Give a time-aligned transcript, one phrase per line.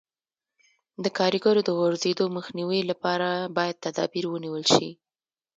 [1.03, 4.89] د کاریګرو د غورځېدو مخنیوي لپاره باید تدابیر ونیول شي.